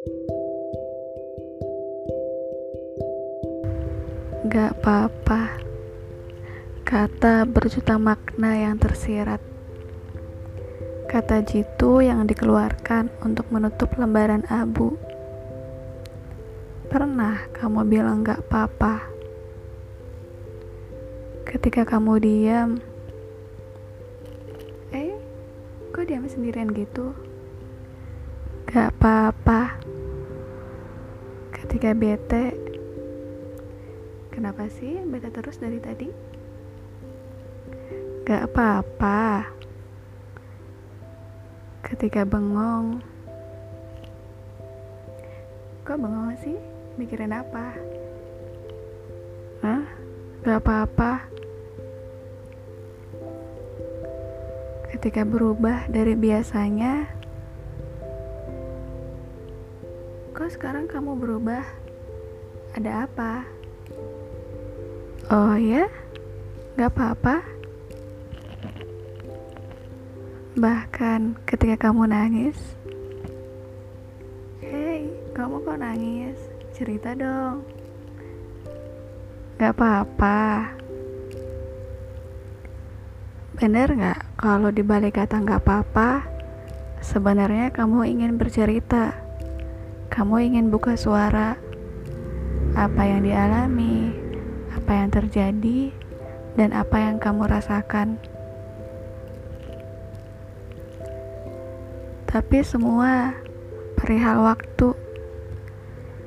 Gak 0.00 0.16
apa-apa. 4.80 5.60
Kata 6.88 7.44
berjuta 7.44 8.00
makna 8.00 8.56
yang 8.56 8.80
tersirat. 8.80 9.44
Kata 11.04 11.44
jitu 11.44 12.00
yang 12.00 12.24
dikeluarkan 12.24 13.12
untuk 13.20 13.52
menutup 13.52 13.92
lembaran 14.00 14.48
abu. 14.48 14.96
Pernah 16.88 17.52
kamu 17.52 17.84
bilang 17.84 18.24
gak 18.24 18.40
apa-apa? 18.48 19.04
Ketika 21.44 21.84
kamu 21.84 22.24
diam. 22.24 22.80
Eh, 24.96 25.12
kok 25.92 26.08
diam 26.08 26.24
sendirian 26.24 26.72
gitu? 26.72 27.12
Gak 28.64 28.96
apa-apa 28.96 29.79
Ketika 31.70 31.94
bete 31.94 32.50
Kenapa 34.34 34.66
sih 34.66 35.06
bete 35.06 35.30
terus 35.30 35.54
dari 35.54 35.78
tadi? 35.78 36.10
Gak 38.26 38.50
apa-apa 38.50 39.46
Ketika 41.86 42.26
bengong 42.26 42.98
Kok 45.86 45.94
bengong 45.94 46.34
sih? 46.42 46.58
Mikirin 46.98 47.38
apa? 47.38 47.78
Hah? 49.62 49.86
Gak 50.42 50.66
apa-apa 50.66 51.22
Ketika 54.90 55.22
berubah 55.22 55.86
dari 55.86 56.18
biasanya 56.18 57.19
Kok 60.40 60.48
sekarang 60.56 60.88
kamu 60.88 61.20
berubah? 61.20 61.60
Ada 62.72 63.04
apa? 63.04 63.44
Oh 65.28 65.52
ya? 65.52 65.84
Gak 66.80 66.96
apa-apa? 66.96 67.44
Bahkan 70.56 71.44
ketika 71.44 71.92
kamu 71.92 72.08
nangis 72.08 72.56
Hei, 74.64 75.12
kamu 75.36 75.60
kok 75.60 75.76
nangis? 75.76 76.40
Cerita 76.72 77.12
dong 77.12 77.60
Gak 79.60 79.76
apa-apa 79.76 80.72
Bener 83.60 83.92
gak 83.92 84.40
kalau 84.40 84.72
dibalik 84.72 85.20
kata 85.20 85.36
gak 85.44 85.68
apa-apa 85.68 86.24
Sebenarnya 87.04 87.68
kamu 87.76 88.08
ingin 88.08 88.40
bercerita 88.40 89.28
Kamu 90.10 90.36
ingin 90.42 90.68
buka 90.68 90.98
suara 90.98 91.56
Apa 92.76 93.02
yang 93.06 93.24
dialami 93.24 94.12
Apa 94.74 95.00
yang 95.00 95.08
terjadi 95.08 95.94
Dan 96.58 96.76
apa 96.76 96.98
yang 96.98 97.16
kamu 97.22 97.46
rasakan 97.48 98.20
Tapi 102.30 102.62
semua 102.62 103.34
perihal 103.98 104.40
waktu. 104.46 104.96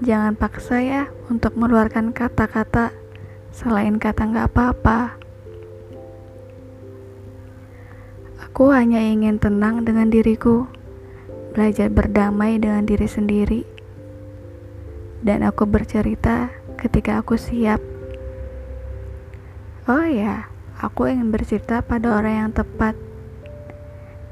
Jangan 0.00 0.38
paksa 0.38 0.80
ya 0.80 1.02
untuk 1.26 1.58
mengeluarkan 1.58 2.16
kata-kata 2.16 2.96
selain 3.52 4.00
kata 4.00 4.30
nggak 4.30 4.48
apa-apa. 4.48 5.18
Aku 8.46 8.70
hanya 8.70 9.02
ingin 9.02 9.36
tenang 9.36 9.82
dengan 9.82 10.08
diriku, 10.08 10.70
belajar 11.58 11.90
berdamai 11.90 12.54
dengan 12.62 12.86
diri 12.86 13.10
sendiri, 13.10 13.66
dan 15.26 15.42
aku 15.42 15.66
bercerita 15.66 16.54
ketika 16.78 17.18
aku 17.18 17.34
siap. 17.34 17.82
Oh 19.90 20.06
ya, 20.06 20.46
aku 20.78 21.10
ingin 21.10 21.34
bercerita 21.34 21.82
pada 21.82 22.14
orang 22.14 22.46
yang 22.46 22.52
tepat. 22.54 22.94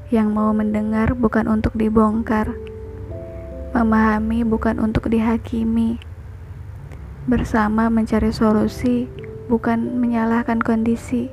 Yang 0.07 0.27
mau 0.31 0.55
mendengar 0.55 1.19
bukan 1.19 1.51
untuk 1.51 1.75
dibongkar, 1.75 2.55
memahami 3.75 4.47
bukan 4.47 4.79
untuk 4.79 5.11
dihakimi, 5.11 5.99
bersama 7.27 7.91
mencari 7.91 8.31
solusi 8.31 9.11
bukan 9.51 9.99
menyalahkan 9.99 10.63
kondisi. 10.63 11.27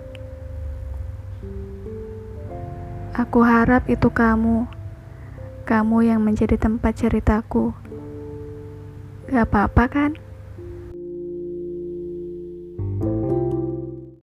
Aku 3.15 3.47
harap 3.47 3.87
itu 3.87 4.11
kamu, 4.11 4.74
kamu 5.65 6.13
yang 6.13 6.21
menjadi 6.21 6.61
tempat 6.61 7.01
ceritaku. 7.01 7.73
Gak 9.33 9.49
apa-apa 9.49 9.85
kan? 9.89 10.11